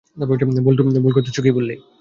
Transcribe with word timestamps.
ভুল 0.97 1.13
করতেছো 1.13 1.41
কী 1.41 1.51
বললি? 1.51 1.75